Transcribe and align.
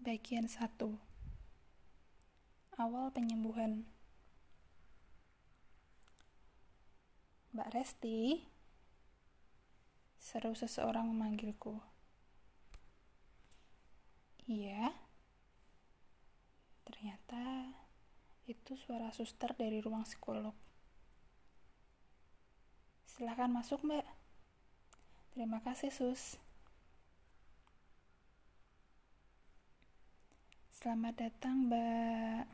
Bagian 0.00 0.48
1 0.48 0.80
Awal 2.80 3.06
penyembuhan. 3.12 3.84
Mbak 7.52 7.68
Resti 7.68 8.40
Seru 10.16 10.56
seseorang 10.56 11.04
memanggilku. 11.04 11.84
Iya. 14.48 14.96
Ternyata 16.88 17.76
itu 18.48 18.80
suara 18.80 19.12
suster 19.12 19.52
dari 19.52 19.84
ruang 19.84 20.08
psikolog. 20.08 20.56
Silahkan 23.04 23.52
masuk 23.52 23.84
mbak. 23.84 24.08
Terima 25.36 25.60
kasih 25.60 25.92
sus 25.92 26.40
Selamat 30.80 31.12
datang 31.12 31.68
Mbak 31.68 32.48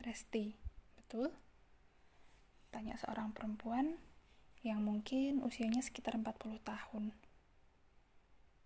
Resti, 0.00 0.56
betul? 0.96 1.28
Tanya 2.72 2.96
seorang 2.96 3.36
perempuan 3.36 4.00
yang 4.64 4.80
mungkin 4.80 5.44
usianya 5.44 5.84
sekitar 5.84 6.16
40 6.16 6.64
tahun. 6.64 7.12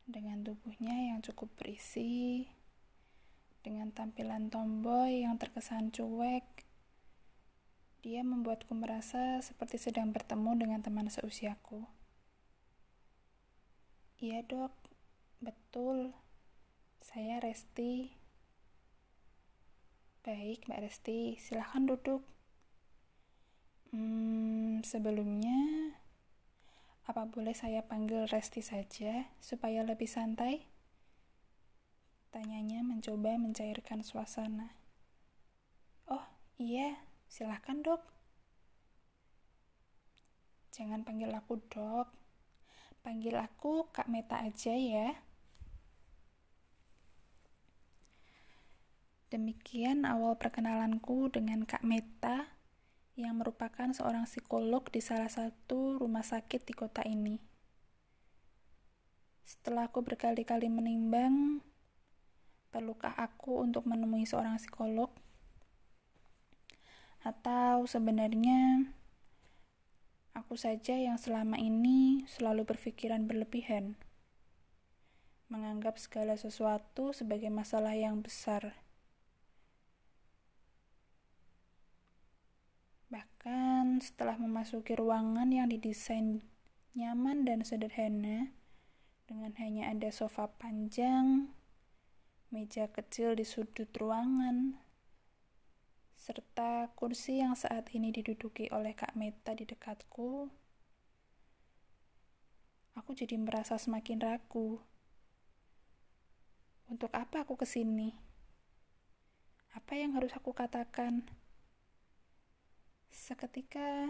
Dengan 0.06 0.46
tubuhnya 0.46 0.94
yang 0.94 1.18
cukup 1.18 1.50
berisi, 1.58 2.46
dengan 3.66 3.90
tampilan 3.90 4.54
tomboy 4.54 5.26
yang 5.26 5.34
terkesan 5.34 5.90
cuek, 5.90 6.46
dia 8.06 8.22
membuatku 8.22 8.70
merasa 8.70 9.42
seperti 9.42 9.82
sedang 9.82 10.14
bertemu 10.14 10.54
dengan 10.54 10.78
teman 10.78 11.10
seusiaku. 11.10 11.90
Iya 14.22 14.46
dok, 14.46 14.70
betul. 15.42 16.14
Saya 17.02 17.42
Resti 17.42 18.21
Baik, 20.22 20.70
Mbak 20.70 20.86
Resti, 20.86 21.34
silahkan 21.34 21.82
duduk. 21.82 22.22
Hmm, 23.90 24.78
sebelumnya, 24.86 25.98
apa 27.10 27.26
boleh 27.26 27.50
saya 27.50 27.82
panggil 27.82 28.30
Resti 28.30 28.62
saja 28.62 29.26
supaya 29.42 29.82
lebih 29.82 30.06
santai? 30.06 30.62
Tanyanya 32.30 32.86
mencoba 32.86 33.34
mencairkan 33.34 34.06
suasana. 34.06 34.70
Oh, 36.06 36.22
iya, 36.54 37.02
silahkan 37.26 37.82
dok. 37.82 38.06
Jangan 40.70 41.02
panggil 41.02 41.34
aku 41.34 41.58
dok. 41.66 42.14
Panggil 43.02 43.34
aku 43.42 43.90
Kak 43.90 44.06
Meta 44.06 44.38
aja 44.38 44.70
ya. 44.70 45.18
Demikian 49.32 50.04
awal 50.04 50.36
perkenalanku 50.36 51.32
dengan 51.32 51.64
Kak 51.64 51.80
Meta 51.88 52.52
yang 53.16 53.40
merupakan 53.40 53.88
seorang 53.88 54.28
psikolog 54.28 54.84
di 54.92 55.00
salah 55.00 55.32
satu 55.32 55.96
rumah 55.96 56.20
sakit 56.20 56.68
di 56.68 56.76
kota 56.76 57.00
ini. 57.08 57.40
Setelah 59.40 59.88
aku 59.88 60.04
berkali-kali 60.04 60.68
menimbang, 60.68 61.64
perlukah 62.68 63.16
aku 63.16 63.64
untuk 63.64 63.88
menemui 63.88 64.28
seorang 64.28 64.60
psikolog? 64.60 65.08
Atau 67.24 67.88
sebenarnya 67.88 68.92
aku 70.36 70.60
saja 70.60 70.92
yang 70.92 71.16
selama 71.16 71.56
ini 71.56 72.28
selalu 72.28 72.68
berpikiran 72.68 73.24
berlebihan, 73.24 73.96
menganggap 75.48 75.96
segala 75.96 76.36
sesuatu 76.36 77.16
sebagai 77.16 77.48
masalah 77.48 77.96
yang 77.96 78.20
besar 78.20 78.76
Bahkan 83.12 83.91
setelah 84.02 84.34
memasuki 84.34 84.98
ruangan 84.98 85.46
yang 85.54 85.70
didesain 85.70 86.42
nyaman 86.98 87.46
dan 87.46 87.62
sederhana, 87.62 88.50
dengan 89.30 89.54
hanya 89.62 89.94
ada 89.94 90.10
sofa 90.10 90.50
panjang, 90.58 91.54
meja 92.50 92.90
kecil 92.90 93.38
di 93.38 93.46
sudut 93.46 93.88
ruangan, 93.94 94.82
serta 96.18 96.90
kursi 96.98 97.38
yang 97.38 97.54
saat 97.54 97.94
ini 97.94 98.10
diduduki 98.10 98.66
oleh 98.74 98.92
Kak 98.98 99.14
Meta 99.14 99.54
di 99.54 99.62
dekatku, 99.62 100.50
aku 102.98 103.10
jadi 103.14 103.38
merasa 103.38 103.78
semakin 103.78 104.18
ragu. 104.18 104.82
Untuk 106.90 107.14
apa 107.14 107.46
aku 107.46 107.54
ke 107.54 107.64
sini? 107.64 108.12
Apa 109.72 109.96
yang 109.96 110.12
harus 110.12 110.34
aku 110.36 110.52
katakan? 110.52 111.24
Seketika 113.12 114.08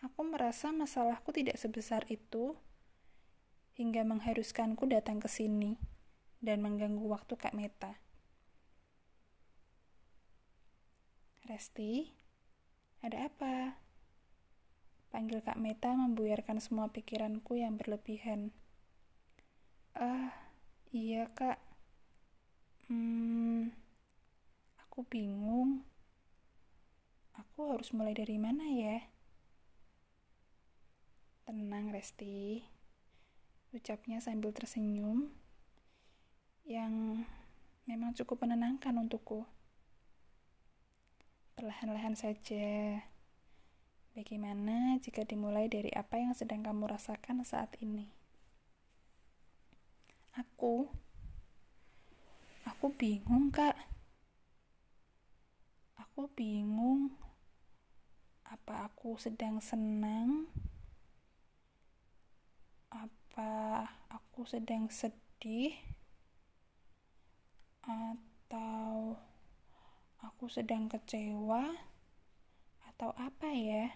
aku 0.00 0.24
merasa 0.24 0.72
masalahku 0.72 1.36
tidak 1.36 1.60
sebesar 1.60 2.08
itu 2.08 2.56
hingga 3.76 4.08
mengharuskanku 4.08 4.88
datang 4.88 5.20
ke 5.20 5.28
sini 5.28 5.76
dan 6.40 6.64
mengganggu 6.64 7.04
waktu 7.04 7.36
Kak 7.36 7.52
Meta. 7.52 8.00
Resti, 11.44 12.08
ada 13.04 13.28
apa? 13.28 13.76
Panggil 15.12 15.44
Kak 15.44 15.60
Meta 15.60 15.92
membuyarkan 15.92 16.56
semua 16.56 16.88
pikiranku 16.88 17.60
yang 17.60 17.76
berlebihan. 17.76 18.48
Ah, 19.92 20.32
iya 20.88 21.28
Kak. 21.36 21.60
Hmm, 22.88 23.76
aku 24.88 25.04
bingung 25.04 25.89
aku 27.60 27.76
harus 27.76 27.92
mulai 27.92 28.16
dari 28.16 28.40
mana 28.40 28.64
ya? 28.72 29.04
Tenang, 31.44 31.92
Resti. 31.92 32.64
Ucapnya 33.76 34.16
sambil 34.24 34.48
tersenyum 34.56 35.28
yang 36.64 37.20
memang 37.84 38.16
cukup 38.16 38.48
menenangkan 38.48 38.96
untukku. 38.96 39.44
Perlahan-lahan 41.52 42.16
saja. 42.16 43.04
Bagaimana 44.16 44.96
jika 44.96 45.28
dimulai 45.28 45.68
dari 45.68 45.92
apa 45.92 46.16
yang 46.16 46.32
sedang 46.32 46.64
kamu 46.64 46.88
rasakan 46.88 47.44
saat 47.44 47.76
ini? 47.84 48.08
Aku, 50.32 50.88
aku 52.64 52.86
bingung, 52.96 53.52
Kak. 53.52 53.76
Aku 56.00 56.24
bingung 56.32 57.20
apa 58.50 58.90
aku 58.90 59.14
sedang 59.14 59.62
senang 59.62 60.50
apa 62.90 63.86
aku 64.10 64.42
sedang 64.42 64.90
sedih 64.90 65.70
atau 67.86 69.14
aku 70.18 70.50
sedang 70.50 70.90
kecewa 70.90 71.78
atau 72.90 73.14
apa 73.14 73.48
ya? 73.54 73.86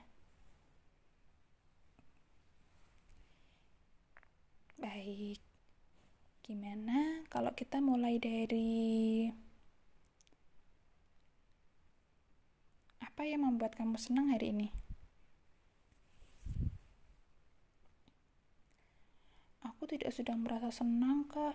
Baik 4.79 5.43
gimana 6.45 7.25
kalau 7.33 7.51
kita 7.57 7.81
mulai 7.83 8.21
dari 8.23 9.33
Apa 13.15 13.31
yang 13.31 13.47
membuat 13.47 13.79
kamu 13.79 13.95
senang 13.95 14.35
hari 14.35 14.51
ini? 14.51 14.75
Aku 19.63 19.87
tidak 19.87 20.11
sedang 20.11 20.43
merasa 20.43 20.75
senang, 20.75 21.23
Kak. 21.31 21.55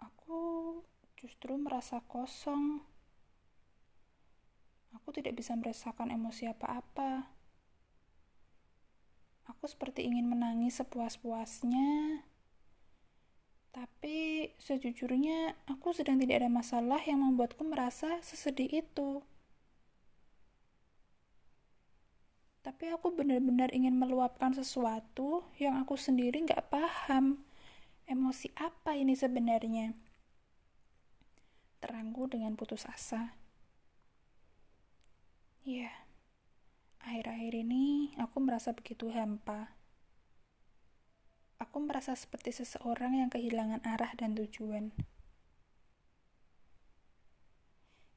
Aku 0.00 0.80
justru 1.20 1.52
merasa 1.60 2.00
kosong. 2.08 2.80
Aku 4.96 5.12
tidak 5.12 5.36
bisa 5.36 5.52
merasakan 5.52 6.08
emosi 6.08 6.48
apa-apa. 6.48 7.28
Aku 9.52 9.68
seperti 9.68 10.08
ingin 10.08 10.32
menangis 10.32 10.80
sepuas-puasnya. 10.80 12.24
Tapi 13.76 14.48
sejujurnya 14.56 15.60
aku 15.68 15.92
sedang 15.92 16.16
tidak 16.16 16.40
ada 16.40 16.48
masalah 16.48 17.04
yang 17.04 17.20
membuatku 17.20 17.60
merasa 17.68 18.16
sesedih 18.24 18.80
itu. 18.80 19.20
Tapi 22.62 22.94
aku 22.94 23.10
benar-benar 23.10 23.74
ingin 23.74 23.98
meluapkan 23.98 24.54
sesuatu 24.54 25.42
yang 25.58 25.82
aku 25.82 25.98
sendiri 25.98 26.46
nggak 26.46 26.70
paham. 26.70 27.42
Emosi 28.06 28.54
apa 28.58 28.94
ini 28.94 29.18
sebenarnya? 29.18 29.94
Terangku 31.82 32.30
dengan 32.30 32.54
putus 32.54 32.86
asa. 32.86 33.34
Ya 35.66 35.90
akhir-akhir 37.02 37.66
ini 37.66 38.14
aku 38.18 38.38
merasa 38.38 38.70
begitu 38.70 39.10
hampa. 39.10 39.74
Aku 41.58 41.78
merasa 41.82 42.14
seperti 42.14 42.54
seseorang 42.54 43.22
yang 43.22 43.30
kehilangan 43.30 43.82
arah 43.86 44.14
dan 44.18 44.34
tujuan. 44.38 44.90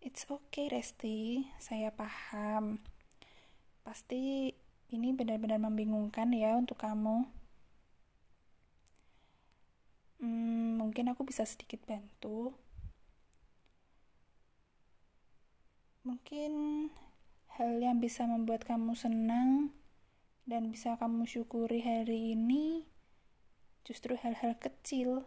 It's 0.01 0.25
okay, 0.29 0.69
Resti. 0.69 1.49
Saya 1.57 1.89
paham. 1.93 2.81
Pasti 3.85 4.49
ini 4.89 5.13
benar-benar 5.13 5.61
membingungkan 5.61 6.33
ya 6.33 6.57
untuk 6.57 6.81
kamu. 6.81 7.29
Hmm, 10.17 10.81
mungkin 10.81 11.13
aku 11.13 11.21
bisa 11.21 11.45
sedikit 11.45 11.85
bantu. 11.85 12.57
Mungkin 16.01 16.51
hal 17.55 17.77
yang 17.77 18.01
bisa 18.01 18.25
membuat 18.25 18.65
kamu 18.65 18.97
senang 18.97 19.69
dan 20.45 20.69
bisa 20.69 20.97
kamu 20.97 21.25
syukuri 21.25 21.81
hari 21.81 22.37
ini 22.37 22.85
justru 23.85 24.17
hal-hal 24.17 24.57
kecil 24.57 25.25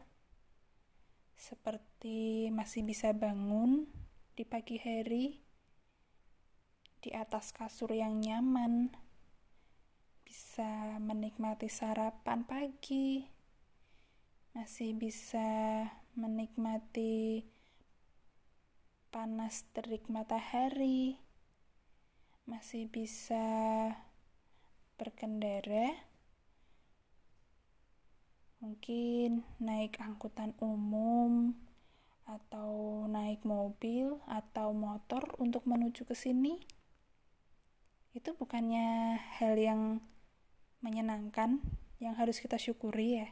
seperti 1.38 2.50
masih 2.50 2.82
bisa 2.82 3.14
bangun 3.14 3.87
di 4.34 4.43
pagi 4.43 4.78
hari 4.82 5.47
di 6.98 7.14
atas 7.14 7.54
kasur 7.54 7.94
yang 7.94 8.18
nyaman, 8.18 8.90
bisa 10.26 10.98
menikmati 10.98 11.70
sarapan 11.70 12.42
pagi, 12.42 13.24
masih 14.52 14.92
bisa 14.98 15.86
menikmati 16.18 17.46
panas 19.14 19.64
terik 19.70 20.10
matahari, 20.10 21.16
masih 22.44 22.90
bisa 22.90 23.46
berkendara, 24.98 25.94
mungkin 28.58 29.46
naik 29.62 30.02
angkutan 30.02 30.50
umum 30.58 31.54
atau 32.26 33.06
naik 33.08 33.46
mobil 33.46 34.18
atau 34.26 34.74
motor 34.74 35.38
untuk 35.38 35.64
menuju 35.64 36.04
ke 36.04 36.12
sini, 36.12 36.58
itu 38.16 38.31
bukannya 38.37 39.19
hal 39.40 39.55
yang 39.58 40.00
menyenangkan 40.81 41.60
yang 41.99 42.14
harus 42.14 42.38
kita 42.40 42.56
syukuri 42.56 43.25
ya? 43.25 43.28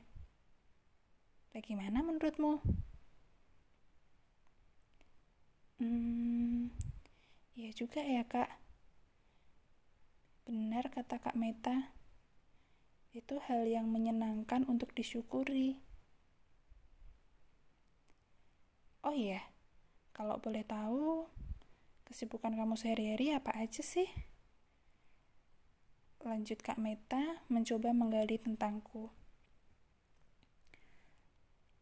Bagaimana 1.56 2.04
menurutmu? 2.04 2.60
Hmm, 5.80 6.72
ya 7.56 7.72
juga 7.72 8.04
ya 8.04 8.24
kak. 8.28 8.48
Benar 10.44 10.92
kata 10.92 11.16
kak 11.20 11.36
Meta. 11.36 11.92
Itu 13.16 13.40
hal 13.48 13.64
yang 13.64 13.88
menyenangkan 13.88 14.68
untuk 14.68 14.92
disyukuri. 14.92 15.80
Oh 19.06 19.14
iya, 19.14 19.40
kalau 20.12 20.36
boleh 20.42 20.66
tahu, 20.66 21.30
kesibukan 22.04 22.52
kamu 22.52 22.74
sehari-hari 22.76 23.32
apa 23.32 23.54
aja 23.54 23.80
sih? 23.80 24.35
Lanjut 26.26 26.58
Kak 26.58 26.74
Meta 26.82 27.38
mencoba 27.46 27.94
menggali 27.94 28.34
tentangku. 28.42 29.14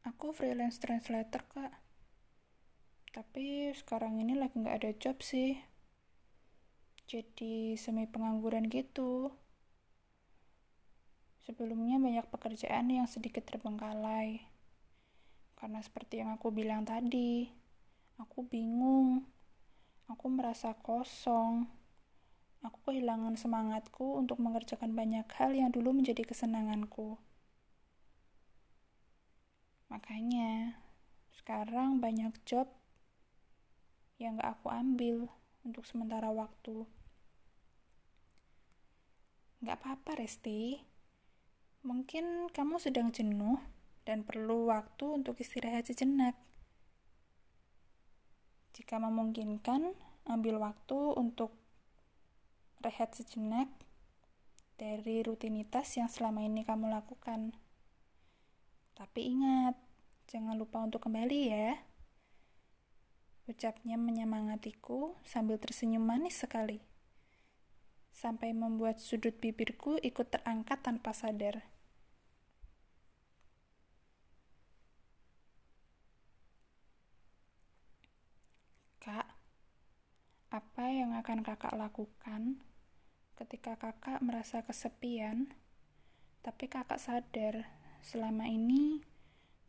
Aku 0.04 0.36
freelance 0.36 0.76
translator, 0.76 1.48
Kak. 1.48 1.72
Tapi 3.16 3.72
sekarang 3.72 4.20
ini 4.20 4.36
lagi 4.36 4.60
nggak 4.60 4.84
ada 4.84 4.92
job 5.00 5.24
sih. 5.24 5.56
Jadi 7.08 7.72
semi 7.80 8.04
pengangguran 8.04 8.68
gitu. 8.68 9.32
Sebelumnya 11.48 11.96
banyak 11.96 12.28
pekerjaan 12.28 12.92
yang 12.92 13.08
sedikit 13.08 13.48
terbengkalai 13.48 14.44
karena 15.64 15.80
seperti 15.80 16.20
yang 16.20 16.28
aku 16.36 16.52
bilang 16.52 16.84
tadi, 16.84 17.48
aku 18.20 18.44
bingung. 18.44 19.24
Aku 20.12 20.28
merasa 20.28 20.76
kosong. 20.76 21.64
Aku 22.64 22.80
kehilangan 22.88 23.36
semangatku 23.36 24.16
untuk 24.16 24.40
mengerjakan 24.40 24.96
banyak 24.96 25.28
hal 25.36 25.52
yang 25.52 25.68
dulu 25.68 25.92
menjadi 25.92 26.24
kesenanganku. 26.24 27.20
Makanya, 29.92 30.80
sekarang 31.36 32.00
banyak 32.00 32.32
job 32.48 32.72
yang 34.16 34.40
gak 34.40 34.56
aku 34.56 34.72
ambil 34.72 35.28
untuk 35.60 35.84
sementara 35.84 36.32
waktu. 36.32 36.88
Gak 39.60 39.84
apa-apa, 39.84 40.24
Resti. 40.24 40.80
Mungkin 41.84 42.48
kamu 42.48 42.80
sedang 42.80 43.12
jenuh 43.12 43.60
dan 44.08 44.24
perlu 44.24 44.72
waktu 44.72 45.04
untuk 45.20 45.36
istirahat 45.36 45.84
sejenak. 45.84 46.32
Jika 48.72 48.96
memungkinkan, 48.96 49.92
ambil 50.24 50.64
waktu 50.64 50.96
untuk 51.12 51.63
rehat 52.84 53.16
sejenak 53.16 53.72
dari 54.76 55.24
rutinitas 55.24 55.96
yang 55.96 56.12
selama 56.12 56.44
ini 56.44 56.62
kamu 56.68 56.92
lakukan. 56.92 57.56
Tapi 58.92 59.20
ingat, 59.32 59.74
jangan 60.28 60.54
lupa 60.60 60.84
untuk 60.84 61.02
kembali 61.08 61.40
ya. 61.48 61.80
Ucapnya 63.48 63.96
menyemangatiku 63.96 65.16
sambil 65.24 65.56
tersenyum 65.56 66.04
manis 66.04 66.36
sekali. 66.36 66.84
Sampai 68.12 68.52
membuat 68.52 69.00
sudut 69.00 69.34
bibirku 69.40 69.96
ikut 70.04 70.30
terangkat 70.30 70.84
tanpa 70.84 71.10
sadar. 71.10 71.74
Apa 80.54 80.86
yang 80.86 81.18
akan 81.18 81.42
kakak 81.42 81.74
lakukan 81.74 82.62
ketika 83.34 83.74
kakak 83.74 84.22
merasa 84.22 84.62
kesepian, 84.62 85.50
tapi 86.44 86.70
kakak 86.70 87.02
sadar 87.02 87.66
selama 88.04 88.46
ini 88.46 89.02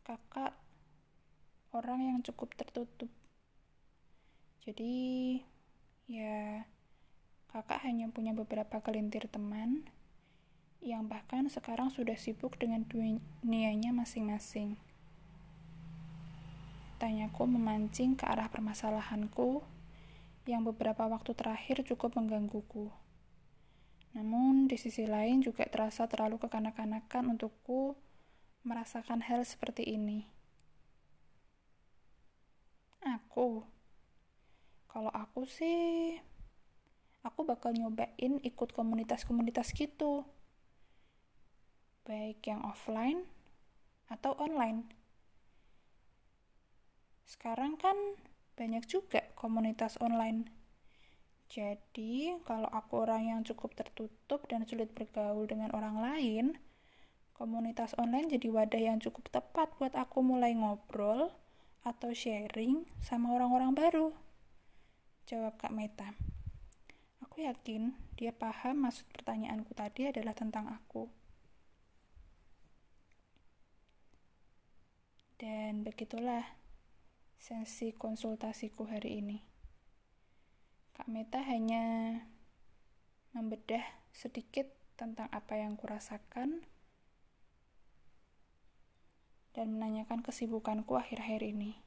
kakak 0.05 0.53
orang 1.73 2.13
yang 2.13 2.19
cukup 2.21 2.53
tertutup. 2.53 3.09
Jadi, 4.61 5.37
ya, 6.05 6.65
kakak 7.49 7.85
hanya 7.85 8.09
punya 8.09 8.33
beberapa 8.33 8.81
kelintir 8.81 9.29
teman 9.29 9.87
yang 10.85 11.09
bahkan 11.09 11.49
sekarang 11.49 11.89
sudah 11.89 12.13
sibuk 12.13 12.61
dengan 12.61 12.85
dunianya 12.85 13.89
masing-masing. 13.89 14.77
Tanyaku 17.01 17.43
memancing 17.49 18.13
ke 18.13 18.23
arah 18.29 18.47
permasalahanku 18.47 19.65
yang 20.45 20.61
beberapa 20.61 21.09
waktu 21.09 21.33
terakhir 21.33 21.81
cukup 21.83 22.13
menggangguku. 22.13 23.04
Namun, 24.15 24.71
di 24.71 24.79
sisi 24.79 25.03
lain 25.03 25.43
juga 25.43 25.67
terasa 25.67 26.07
terlalu 26.07 26.39
kekanak-kanakan 26.39 27.35
untukku 27.35 27.99
merasakan 28.63 29.19
hal 29.19 29.43
seperti 29.43 29.83
ini. 29.83 30.23
Aku, 33.03 33.67
kalau 34.87 35.11
aku 35.11 35.43
sih, 35.45 36.15
aku 37.27 37.43
bakal 37.43 37.75
nyobain 37.75 38.39
ikut 38.39 38.71
komunitas-komunitas 38.71 39.75
gitu. 39.75 40.23
Baik 42.07 42.39
yang 42.47 42.63
offline 42.63 43.27
atau 44.07 44.31
online. 44.39 44.87
Sekarang 47.27 47.75
kan 47.75 47.97
banyak 48.55 48.87
juga 48.87 49.27
komunitas 49.35 49.99
online. 49.99 50.47
Jadi, 51.55 52.35
kalau 52.43 52.67
aku 52.67 53.07
orang 53.07 53.31
yang 53.31 53.41
cukup 53.47 53.79
tertutup 53.79 54.43
dan 54.51 54.67
sulit 54.67 54.91
bergaul 54.91 55.47
dengan 55.47 55.71
orang 55.71 56.03
lain, 56.03 56.45
komunitas 57.31 57.95
online 57.95 58.27
jadi 58.27 58.51
wadah 58.51 58.81
yang 58.83 58.99
cukup 58.99 59.31
tepat 59.31 59.71
buat 59.79 59.95
aku 59.95 60.19
mulai 60.19 60.51
ngobrol 60.51 61.31
atau 61.87 62.11
sharing 62.11 62.83
sama 62.99 63.31
orang-orang 63.31 63.71
baru. 63.71 64.11
Jawab 65.31 65.55
Kak 65.55 65.71
Meta. 65.71 66.11
Aku 67.23 67.39
yakin 67.39 67.95
dia 68.19 68.35
paham 68.35 68.83
maksud 68.83 69.07
pertanyaanku 69.15 69.71
tadi 69.71 70.11
adalah 70.11 70.35
tentang 70.35 70.67
aku. 70.67 71.07
Dan 75.39 75.87
begitulah 75.87 76.43
sesi 77.39 77.95
konsultasiku 77.95 78.83
hari 78.91 79.23
ini. 79.23 79.54
Kak 80.95 81.11
Meta 81.11 81.43
hanya 81.43 82.23
membedah 83.35 83.83
sedikit 84.15 84.71
tentang 84.95 85.27
apa 85.35 85.59
yang 85.59 85.75
kurasakan 85.75 86.63
dan 89.51 89.75
menanyakan 89.75 90.23
kesibukanku 90.23 90.95
akhir-akhir 90.95 91.43
ini. 91.43 91.83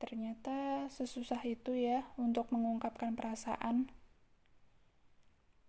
Ternyata 0.00 0.88
sesusah 0.88 1.44
itu 1.44 1.76
ya 1.76 2.08
untuk 2.16 2.48
mengungkapkan 2.48 3.12
perasaan. 3.12 3.92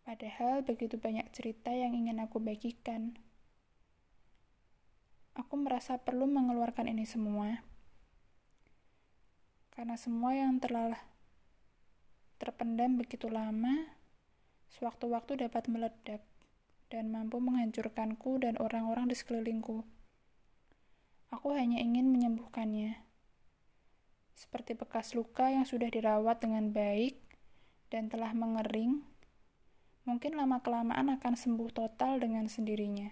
Padahal 0.07 0.63
begitu 0.63 0.95
banyak 0.95 1.27
cerita 1.35 1.75
yang 1.75 1.91
ingin 1.91 2.23
aku 2.23 2.39
bagikan. 2.39 3.19
Aku 5.35 5.59
merasa 5.59 5.99
perlu 5.99 6.23
mengeluarkan 6.27 6.87
ini 6.87 7.03
semua. 7.03 7.63
Karena 9.73 9.97
semua 9.97 10.37
yang 10.37 10.61
telah 10.61 10.93
terpendam 12.37 13.01
begitu 13.01 13.25
lama, 13.25 13.89
sewaktu-waktu 14.69 15.49
dapat 15.49 15.65
meledak 15.65 16.21
dan 16.93 17.09
mampu 17.09 17.41
menghancurkanku 17.41 18.37
dan 18.37 18.53
orang-orang 18.61 19.09
di 19.09 19.17
sekelilingku. 19.17 19.81
Aku 21.33 21.57
hanya 21.57 21.81
ingin 21.81 22.13
menyembuhkannya. 22.13 23.01
Seperti 24.37 24.77
bekas 24.77 25.17
luka 25.17 25.49
yang 25.49 25.65
sudah 25.65 25.89
dirawat 25.89 26.45
dengan 26.45 26.69
baik 26.69 27.17
dan 27.89 28.13
telah 28.13 28.29
mengering, 28.37 29.01
mungkin 30.05 30.37
lama-kelamaan 30.37 31.09
akan 31.17 31.33
sembuh 31.33 31.73
total 31.73 32.21
dengan 32.21 32.45
sendirinya. 32.45 33.09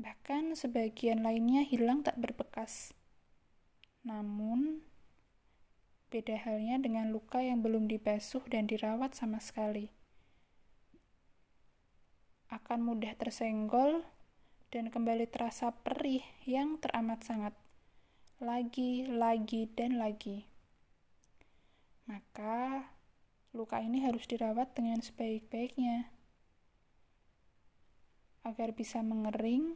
Bahkan 0.00 0.56
sebagian 0.56 1.20
lainnya 1.20 1.64
hilang 1.64 2.00
tak 2.00 2.16
berbekas. 2.16 2.96
Namun, 4.04 4.80
beda 6.16 6.48
halnya 6.48 6.80
dengan 6.80 7.12
luka 7.12 7.44
yang 7.44 7.60
belum 7.60 7.92
dibasuh 7.92 8.40
dan 8.48 8.64
dirawat 8.64 9.12
sama 9.12 9.36
sekali 9.36 9.92
akan 12.48 12.78
mudah 12.88 13.12
tersenggol 13.20 14.06
dan 14.70 14.88
kembali 14.88 15.26
terasa 15.28 15.74
perih 15.74 16.22
yang 16.46 16.78
teramat 16.78 17.22
sangat. 17.26 17.54
Lagi, 18.38 19.08
lagi, 19.08 19.66
dan 19.72 19.98
lagi. 19.98 20.46
Maka, 22.06 22.86
luka 23.50 23.82
ini 23.82 24.04
harus 24.04 24.28
dirawat 24.28 24.76
dengan 24.78 25.02
sebaik-baiknya 25.02 26.12
agar 28.46 28.78
bisa 28.78 29.02
mengering, 29.02 29.74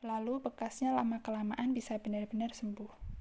lalu 0.00 0.40
bekasnya 0.40 0.96
lama-kelamaan 0.96 1.76
bisa 1.76 2.00
benar-benar 2.00 2.56
sembuh. 2.56 3.11